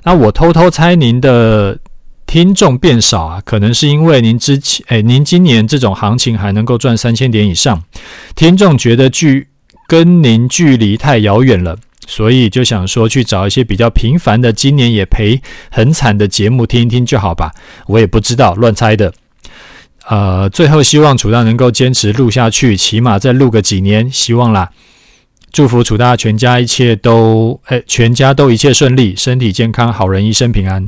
[0.04, 1.78] 那我偷偷猜您的。
[2.30, 7.82] 听众变少啊，可能是因为您之前，哎，您今年这种行情还能够赚三千点以上，
[8.36, 9.48] 听众觉得距
[9.88, 17.50] 跟您距离太遥远了，所以就想说去找一些比较平凡的，今年也赔很惨的节目听一听就好吧。
[17.88, 19.12] 我也不知道，乱猜的。
[20.06, 24.70] 呃，最后希望楚大能够坚持录下去，起码再录个几年，希望啦。
[25.50, 30.84] 祝福楚大全家一切都，哎，全家都一切顺利，身体健康，好人一生平安。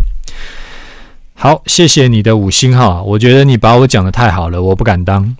[1.35, 5.37] 好，谢谢你的五星哈，我觉得你把我讲得太好了，我不敢当。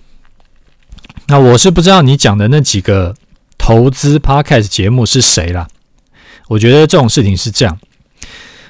[1.27, 3.15] 那我是不知道你讲的那几个
[3.57, 5.67] 投资 podcast 节目是谁啦。
[6.49, 7.79] 我觉得这种事情是这样，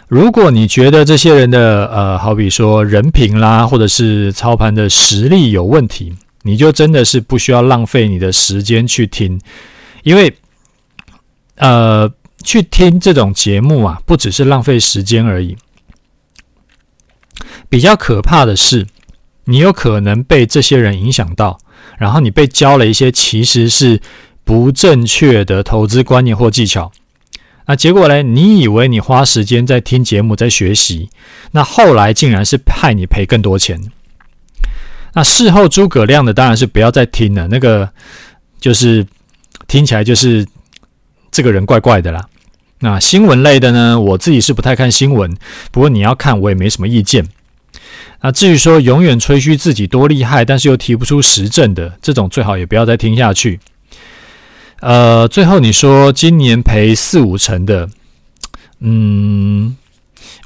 [0.08, 9.42] 如果你觉得这些人的呃，好比说人品啦，或者是操盘的实力有问题，你就真的是不需要浪费你的时间去听，
[10.04, 10.32] 因为
[11.56, 12.12] 呃，
[12.44, 15.58] 去听这种节目啊，不只是浪费时间而已。
[17.70, 18.88] 比较可怕的是，
[19.46, 21.60] 你有可能被这些人影响到，
[21.98, 24.00] 然后你被教了一些其实是
[24.44, 26.92] 不正确的投资观念或技巧。
[27.66, 28.22] 那结果呢？
[28.22, 31.10] 你以为你花时间在听节目，在学习，
[31.52, 33.82] 那后来竟然是害你赔更多钱。
[35.14, 37.90] 那事后诸葛亮的当然是不要再听了，那个
[38.60, 39.08] 就是
[39.66, 40.46] 听起来就是
[41.32, 42.28] 这个人怪怪的啦。
[42.80, 45.34] 那新闻类的呢，我自己是不太看新闻，
[45.72, 47.26] 不过你要看我也没什么意见。
[48.22, 53.60] 那至于说永远吹嘘自己多厉害，但是又提不出实证的这种，最好也不要再听下去。
[54.80, 57.90] 呃，最后你说今年赔四五成的，
[58.80, 59.76] 嗯，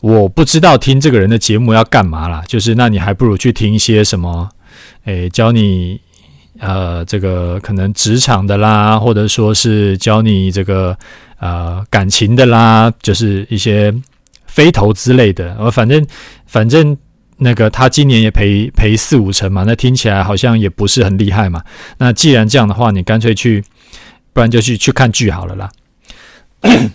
[0.01, 2.43] 我不知道听这个人的节目要干嘛啦。
[2.47, 4.49] 就是那你还不如去听一些什么，
[5.05, 5.99] 诶，教你
[6.59, 10.97] 呃这个可能职场的啦，或者说是教你这个
[11.39, 13.93] 呃感情的啦，就是一些
[14.47, 15.55] 非投资类的。
[15.59, 16.03] 我反正
[16.47, 16.97] 反正。
[17.37, 21.63] 那个他今年也赔赔四五成嘛，那听起来好像也不是很厉害嘛。
[21.99, 23.63] 那既然这样的话，你干脆去，
[24.33, 25.69] 不然就去去看剧好了啦。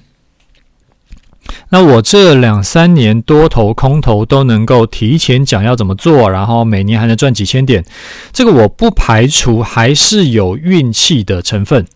[1.70, 7.84] 那我这两三年多头空头都能够提前讲要怎么做，然后每年还能赚几千点，
[8.32, 11.86] 这个我不排除还是有运气的成分。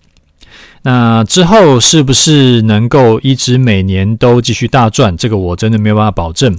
[0.87, 5.16] 那之后是不是能够一直每年都继续大赚？
[5.16, 6.57] 这个我真的没有办法保证。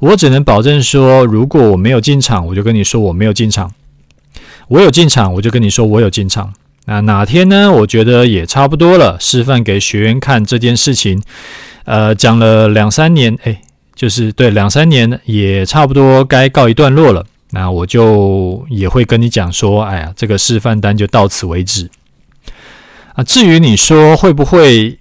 [0.00, 3.68] 我只能保证说，如果我没有进场，我就跟你说我没有进场；
[4.66, 6.52] 我有进场，我就跟你说我有进场。
[6.86, 7.70] 那哪天呢？
[7.70, 11.22] 我觉得也差不多了，示范给学员看这件事情。
[11.84, 13.60] 呃，讲了两三年，诶，
[13.94, 17.24] 就是对两三年也差不多该告一段落了。
[17.52, 21.88] 那我就也会跟你讲说，哎呀，这个示范单就到此为止。
[23.14, 24.98] 啊，至于你说会不会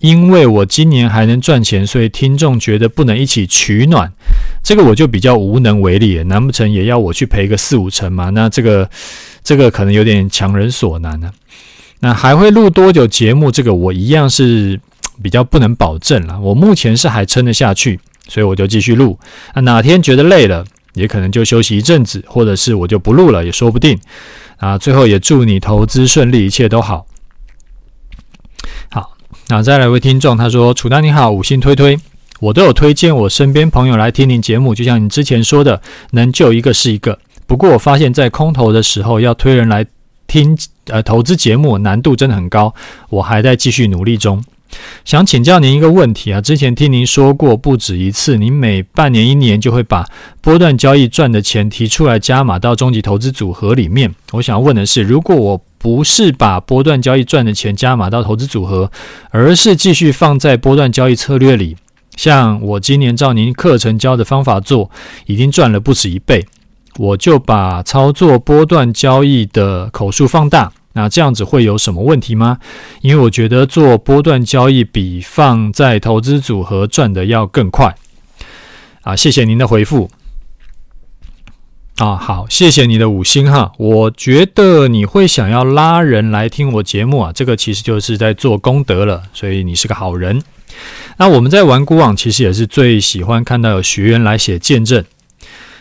[0.00, 4.12] 因为我今年还能赚钱，所以听众觉得不能一起取暖，
[4.62, 6.22] 这个我就比较无能为力。
[6.24, 8.30] 难不成也要我去赔个四五成吗？
[8.30, 8.88] 那这个
[9.42, 11.32] 这个可能有点强人所难呢、啊。
[12.00, 13.50] 那还会录多久节目？
[13.50, 14.78] 这个我一样是
[15.22, 16.38] 比较不能保证了。
[16.40, 19.18] 我目前是还撑得下去，所以我就继续录。
[19.54, 23.98] 那哪天觉得累了，也可能就休息一阵子，或者是我就不录了，也说不定。
[24.58, 27.06] 啊，最后也祝你投资顺利，一切都好。
[29.48, 31.96] 那再来一位听众，他说：“楚丹你好，五星推推，
[32.40, 35.80] 我都有推荐我身边朋友来听您节目，就像你之前说的，
[36.10, 39.86] 能救一个是一个，不过我发现，在空头的时候要推人来
[40.26, 42.74] 听呃投资节目，难度真的很高，
[43.08, 44.42] 我还在继续努力中。
[45.04, 50.04] 想请教您一个问题啊，之前听您说过不止一次，您每半年一年就会把
[50.40, 54.12] 波段交易赚的钱提出来加码到终极投资组合里面。
[54.32, 58.90] 我想问的是，如果我不是把波段交易赚的钱加码到投资组合，
[59.30, 61.76] 而是继续放在波段交易策略里，
[62.16, 64.90] 像我今年照您课程教的方法做，
[65.26, 66.44] 已经赚了不止一倍，
[66.96, 70.72] 我就把操作波段交易的口数放大。
[70.94, 72.58] 那这样子会有什么问题吗？
[73.02, 77.94] 因为我觉得做波段交易比放在投资组合赚的要更快。
[79.02, 80.10] 啊，谢谢您的回复。
[81.96, 83.72] 啊，好，谢谢你的五星哈。
[83.78, 90.42] 我觉得你会想要拉人来听我节目啊，这个其实就是在做功德了，所以你是个好人。
[91.16, 95.02] 那我们在玩股网其实也是最喜欢看到有学员来写见证。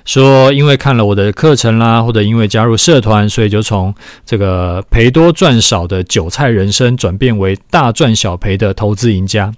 [0.06, 3.94] 说，因为看了我的课程啦，或者因为加入社团，所以就从
[4.26, 9.54] 这个赔多赚少的韭菜人生转变为大赚小赔的投资赢家。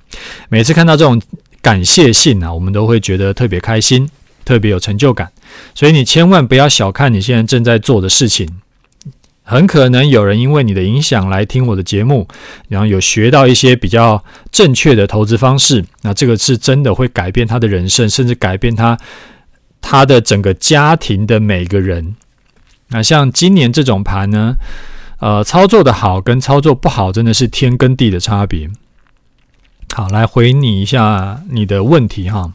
[0.50, 1.22] 每次看到这种
[1.62, 4.10] 感谢信啊，我们都会觉得特别开心，
[4.48, 5.30] 特别有成就感。
[5.76, 8.48] 所以你千万不要小看你现在正在做的事情，
[9.44, 12.28] 很可能有人因为你的影响来听我的节目，
[12.70, 18.98] 然后有学到一些比较正确的投资方式，那这个是真的会改变他的人生，甚至改变他。
[19.80, 22.16] 他的整个家庭的每个人，
[22.90, 24.56] 那像今年这种盘呢，
[25.20, 28.70] 呃，操作的好跟操作不好真的是天跟地的差别。
[29.96, 32.52] 好，来回你一下你的问题哈。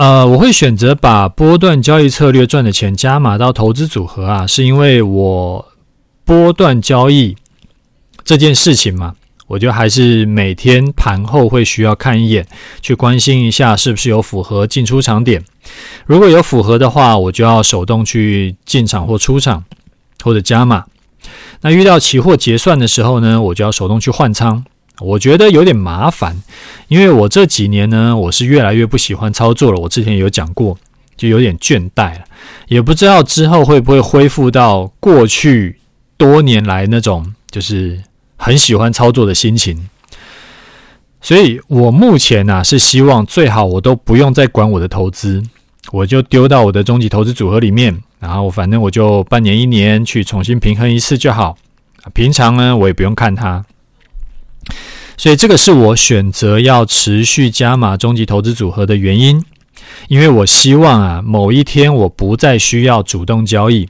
[0.00, 5.68] 呃，我会选择把波段交易策略赚的钱加码到投资组合啊，是因为我
[6.24, 7.36] 波段交易
[8.24, 9.14] 这件事情嘛。
[9.46, 12.46] 我就还是每天盘后会需要看一眼，
[12.80, 15.44] 去关心一下是不是有符合进出场点。
[16.06, 19.62] 如果有符合的话，我就要手动去进场或出场，
[20.24, 20.86] 或者加码。
[21.60, 24.64] 那遇到期货结算的时候呢，我就要手动去换仓。
[25.00, 26.36] 我觉得有点麻烦，
[26.88, 29.80] 因为我这几年呢，我是越来越不喜欢操作了。
[29.80, 30.78] 我之前有讲过，
[31.16, 32.24] 就有点倦怠了，
[32.68, 35.78] 也不知道之后会不会恢复到过去
[36.16, 38.00] 多年来那种就是。
[38.42, 39.90] 很喜欢操作的心情，
[41.20, 45.42] 所以我目前呢、啊、是希望最好我都不用再管我的投资，
[45.92, 51.58] 我就丢到我的终极投资组合里面，然后反正我就半年一年去重新平衡一次就好。
[52.14, 53.62] 平常呢我也不用看它，
[55.20, 59.44] 所以这个是我选择要持续加码终极投资组合的原因，
[60.08, 63.86] 因为我希望啊某一天我不再需要主动交易，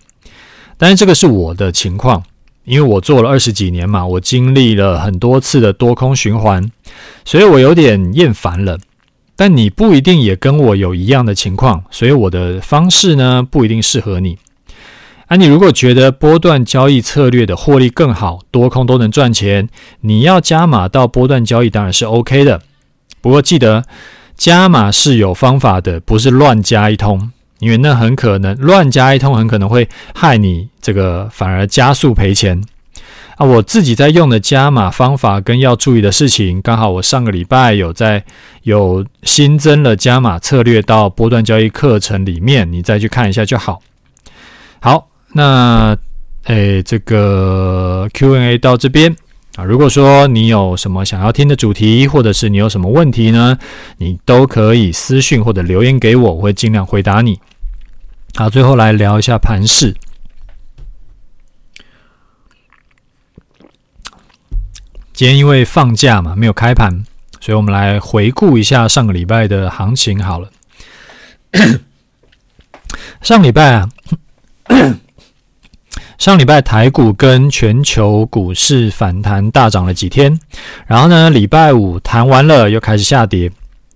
[0.77, 2.25] 但是这个是我的情况。
[2.65, 6.69] 因为我做了二十几年嘛，我经历了很多次的多空循环，
[7.25, 8.77] 所以我有点厌烦了。
[9.37, 14.37] 但你不一定也跟我有一样的情况，所以我的方式呢不一定适合你。
[15.31, 19.69] 啊，你如果觉得波段交易策略的获利更好，多空都能赚钱，
[20.01, 22.61] 你要加码到波段交易当然是 OK 的。
[23.21, 23.85] 不过记得
[24.37, 27.31] 加码是有方法的，不是乱加一通。
[27.61, 32.61] 因为那很可能乱加一通，很可能会害你这个反而加速赔钱
[33.37, 33.47] 啊！
[33.47, 38.25] 我自己在用的加码方法跟要注意的事情，刚好我上个礼拜有在
[38.65, 43.81] 有新增了加码策略到波段交易课程里面，你再去看一下就好。
[44.81, 45.97] 好，那
[46.45, 49.15] 诶，这个 Q&A 到这边
[49.57, 53.59] 啊，如果说你有什么想要听的主题，或者是你有什么问题呢，
[53.99, 57.39] 你都可以私讯或者留言给我，我会尽量回答你。
[58.35, 59.95] 好，最后来聊一下盘势。
[65.13, 67.05] 今天因为放假嘛，没有开盘，
[67.41, 70.19] 所以我们来回顾一下上个礼拜的行情。
[70.23, 70.51] 好了，
[73.21, 73.91] 上礼拜啊，
[76.21, 80.39] 上礼拜台股跟全球股市反弹大涨了几天，
[80.87, 83.51] 然后呢，礼拜五弹完了又开始下跌，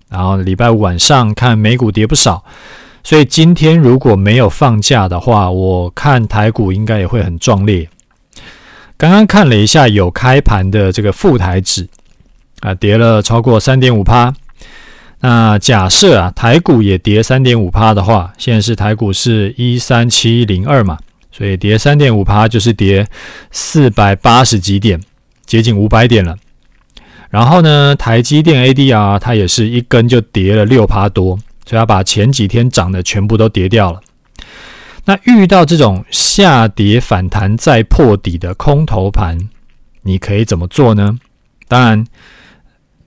[0.08, 2.42] 然后礼拜五晚上看美股跌不少。
[3.02, 7.86] 所以今天如果没有放假的话，我看台股应该也会很壮烈。
[8.96, 11.86] 刚刚看了一下有开盘的这个富台指
[12.60, 14.32] 啊，跌了超过三点五趴。
[15.20, 20.96] 那假设啊台股也跌三点五趴的话，现在是台股是一三七零二嘛，
[21.36, 23.08] 所以跌三点五趴就是跌
[23.50, 25.00] 四百八十几点，
[25.44, 26.36] 接近五百点了。
[27.30, 31.38] 然后呢，台积电 ADR 它也是一根就跌了六趴多。
[31.66, 34.02] 所以它把前几天涨的全部都跌掉了。
[35.06, 39.48] 那遇到这种下跌反弹再破底的空头盘，
[40.02, 41.18] 你可以怎么做呢？
[41.66, 42.06] 当然，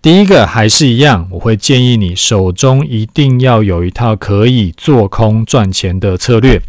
[0.02, 6.60] 第一个还是一样，我会建议你手中一定要有一套可以做空赚钱的策略。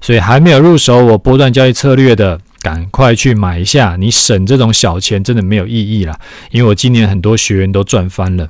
[0.00, 3.96] 所以还没有入手我波段交易策略的，赶快去买一下。
[3.98, 6.18] 你省这种小钱真的没有意义啦，
[6.50, 8.48] 因为我今年很多学员都赚翻了。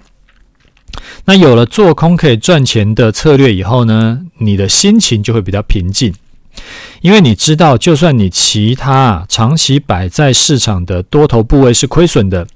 [1.26, 6.14] 那有了做空可以赚钱的策略以后呢，你的心情就会比较平静，
[7.02, 12.46] 因为你知道，就算你其他长期摆在市场的多头部位是亏损的，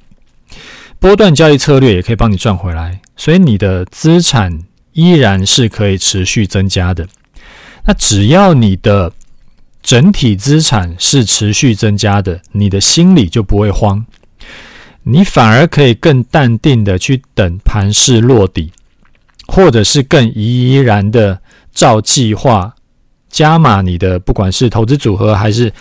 [0.99, 4.61] 波段交易策略也可以帮你赚回来，所以你的资产
[4.93, 7.07] 依然是可以持续增加的。
[7.87, 9.13] 那只要你的
[9.83, 14.05] 整体资产是持续增加的，你的心里就不会慌。
[15.03, 18.71] 你反而可以更淡定的去等盘势落底，
[19.47, 21.41] 或者是更怡然的
[21.73, 22.75] 照计划
[23.31, 25.73] 加码你的，不管是投资组合还是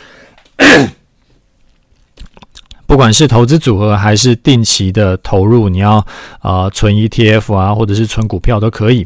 [2.87, 6.03] 不管是投资组合还是定期的投入，你要
[6.39, 9.05] 啊、存 ETF 啊，或者是存股票都可以。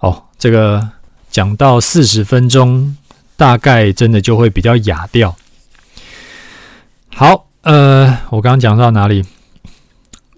[0.00, 0.86] 哦，这个
[1.38, 2.96] 讲到四十分钟，
[3.36, 5.36] 大概真的就会比较哑掉。
[7.14, 7.46] 好。
[7.62, 9.24] 呃，我刚刚讲到哪里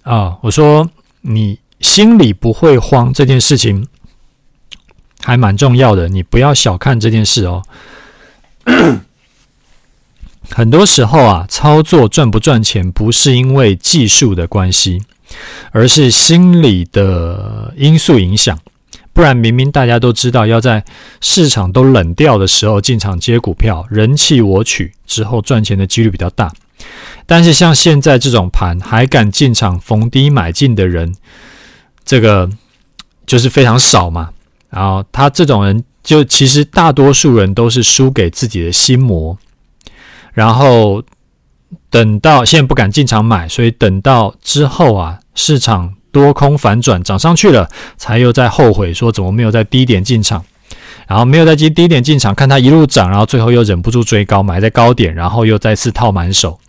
[0.02, 0.36] 啊？
[0.42, 0.90] 我说
[1.22, 3.88] 你心里不会慌这件事情
[5.22, 7.62] 还蛮重要的，你不要小看这件事哦。
[10.50, 15.00] 很多时候啊，操作赚不赚钱不是因为技术的关系，
[15.70, 18.58] 而是心理的因素影响。
[19.20, 20.82] 不然明明大家都知道要在
[21.20, 26.50] 市场都冷掉的时候进场接股票，人弃我取之后赚钱的几率比较大。
[27.26, 31.14] 但是像现在这种盘还敢进场逢低买进的人，
[32.02, 32.48] 这个
[33.26, 34.30] 就是非常少嘛。
[34.70, 39.36] 然后他这种人，就其实大多数人都是输给自己的心魔。
[40.32, 41.02] 然后
[41.90, 50.44] 等到现在不敢进场买，所以等到之后啊，市场多空反转涨上去了，才又在后悔说怎么没有在低点进场。
[51.06, 56.60] 然后没有在低低点进场，看它一路涨，然后最后又忍不住追高买在高点，然后又再次套满手。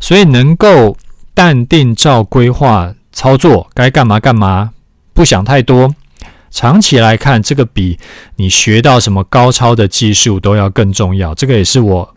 [0.00, 0.96] 所以能够
[1.34, 4.70] 淡定照规划操作，该干嘛干嘛，
[5.14, 5.94] 不想太多。
[6.50, 7.96] 长期来看，这个比
[8.34, 11.32] 你学到什么高超的技术都要更重要。
[11.32, 12.14] 这个也是我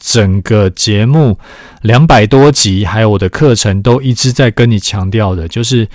[0.00, 1.38] 整个节目
[1.82, 5.86] 两百多集，还有我的课程都一直在跟你强调的，就是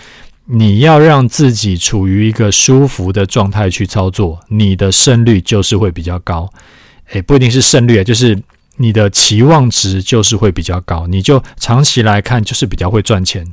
[0.46, 6.50] 你要让自己处于一个舒服的状态去操作，你的胜率就是会比较高。
[7.12, 8.42] 诶，不一定是胜率，就是。
[8.78, 13.48] 你的期望值就是会比较高，你就长期来看就是比较会赚钱。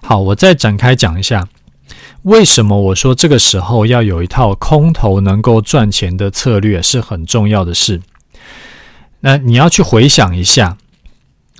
[0.00, 1.48] 好，我再展开讲一下，
[2.22, 8.00] 为什么我说这个时候要有一套空头能够赚钱的策略是很重要的事。
[9.26, 10.76] 那你要去回想一下，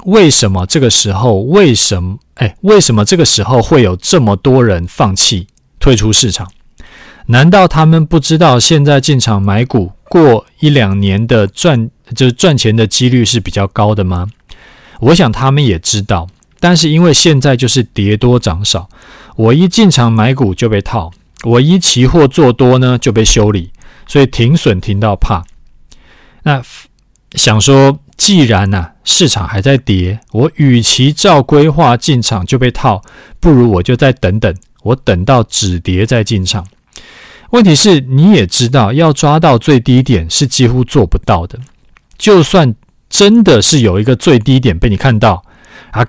[0.05, 5.47] 为什么这个时候，为什么，哎，为什么这个时候会有这么多人放弃
[5.81, 6.47] 退出市场？
[7.29, 11.89] 难道他们不知道现在进场买股过一两年的赚？
[12.15, 14.29] 就是赚钱的几率是比较高的吗？
[15.01, 16.29] 我想他们也知道，
[16.61, 18.91] 但是因为现在就是跌多涨少，
[19.37, 21.11] 我一进场买股就被套，
[21.45, 23.71] 我一期货做多呢就被修理，
[24.07, 25.43] 所以停损停到怕。
[26.43, 26.63] 那
[27.35, 33.03] 想说，既然呐、市场还在跌，我与其照规划进场就被套，
[33.41, 36.67] 不如我就再等等，我等到止跌再进场。
[37.51, 41.59] 问题是你也知道，要抓到最低点是几乎做不到的。
[42.17, 42.75] 就算
[43.09, 45.45] 真的是有一个最低点被你看到
[45.91, 46.07] 啊，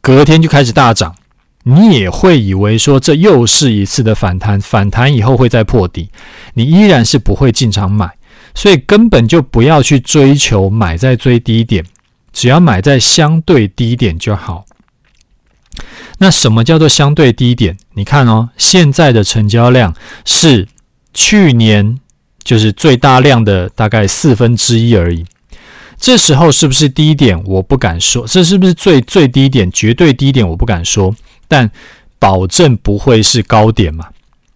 [0.00, 1.14] 隔天就开始大涨，
[1.62, 6.10] 你也会以为说这又是一次的反弹，反弹以后会再破底，
[6.54, 8.10] 你依然是不会进场买，
[8.54, 11.84] 所以根本就不要去追求买在最低点，
[12.32, 14.64] 只要买在相对低点就好。
[16.18, 17.76] 那什么叫做相对低点？
[17.94, 19.94] 你看哦，现在的成交量
[20.24, 20.68] 是
[21.12, 21.98] 去年。
[22.44, 25.24] 就是最大量的大概四分之一而已，
[25.96, 27.40] 这时候是不是低点？
[27.44, 29.70] 我不敢说，这是不是最最低点？
[29.70, 31.14] 绝对低点我不敢说，
[31.46, 31.70] 但
[32.18, 34.08] 保证不会是高点嘛。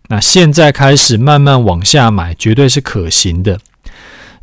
[0.09, 3.61] 那现在开始慢慢往下买，绝对是可行的。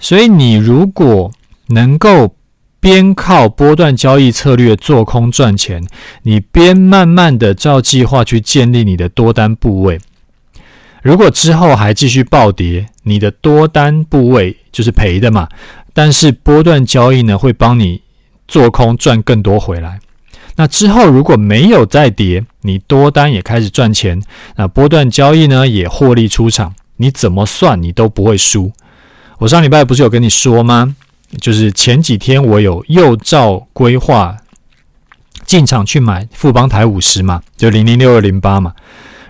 [0.03, 1.31] 所以你如果
[1.67, 2.35] 能够
[2.81, 5.81] 边靠波段交易策略做空赚钱，
[6.23, 10.01] 你边慢慢的照计划去建立你的多单部位。
[11.01, 15.47] 如果之后还继续暴跌，你的多单部位就是赔的嘛。
[15.93, 18.01] 但是波段交易呢，会帮你
[18.45, 20.01] 做空赚更多回来。
[20.57, 24.21] 那之后如果没有再跌，你多单也开始赚钱，
[24.57, 28.73] 那波段交易呢也获利出场，你怎么算你都不会输。
[29.39, 30.95] 我上礼拜不是有跟你说吗？
[31.41, 34.37] 就是前几天我有又照规划
[35.45, 38.73] 进场去买富邦台五十嘛，就零零六二零八嘛。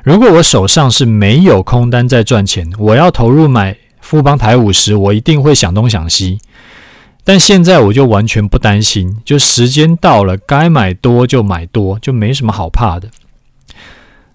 [0.03, 6.39] 如果我手上是没有空单在赚钱，我要投入买富邦台五十，我一定会想东想西。
[7.23, 13.07] 但现在我就完全不担心，就时间到了，该买多就买多，就没什么好怕的。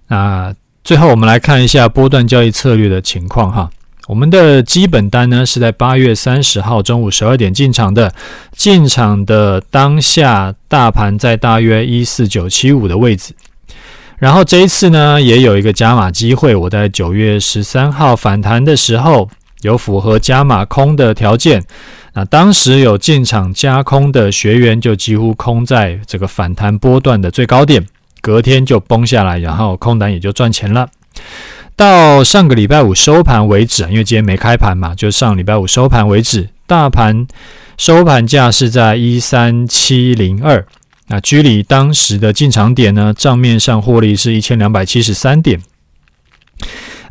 [0.07, 3.71] 那最后我们来看一下波段交易策略的情况哈。
[4.09, 8.15] 我们的基本单呢是在八月三十号中午十二点进场的，
[8.57, 13.35] 进场的当下大盘在大约一四九七五的位置。
[14.17, 19.29] 然后这一次呢也有一个加码机会，我在九月十三号反弹的时候
[19.61, 21.63] 有符合加码空的条件。
[22.15, 27.87] 那当时有进场加空的学员就几乎空在这个反弹波段的最高点，
[28.23, 30.89] 隔天就崩下来，然后空单也就赚钱了。
[31.77, 37.27] 到上个礼拜五收盘为止，因为今天没开盘嘛，就上礼拜五收盘为止，大盘
[37.77, 40.67] 收盘价是在一三七零二，
[41.07, 45.61] 那距离当时的进场点呢，账面上获利是一千两百七十三点。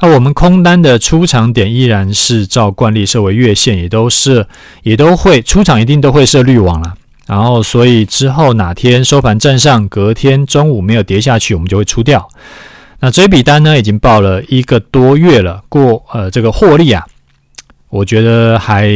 [0.02, 4.46] 那我们空单的出场点依然是照惯例设为月线，也都是
[4.84, 6.94] 也都会出场，一定都会设滤网了。
[7.26, 12.30] 然后所以之后哪天收盘站上，隔天中午没有跌下去，我们就会出掉。
[13.00, 17.06] 那这笔单呢，已经报了一个多月了，过呃这个获利啊，
[17.90, 18.88] 我觉得还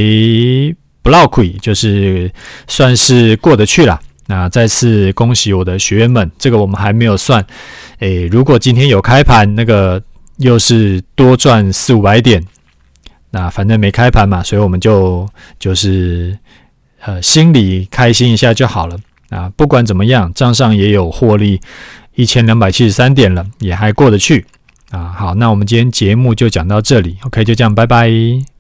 [1.04, 2.32] 不落亏，就是
[2.68, 4.00] 算是过得去了。
[4.28, 7.46] 那再次恭喜我的学员们，这个我们还没有算。
[8.00, 10.02] 诶，如果今天有开盘，那个
[10.38, 12.44] 又是多赚四五百点，
[13.30, 15.30] 那反正没开盘嘛，所以我们就
[15.60, 16.38] 就是
[17.02, 18.98] 呃心里开心一下就好了。
[19.32, 21.60] 啊，不管怎么样，账上也有获利。
[22.16, 24.46] 一千两百七十三点了，也还过得去
[24.92, 25.16] 啊。
[25.18, 28.51] 好，那我们今天节目就讲到这里，OK，就这样，拜拜。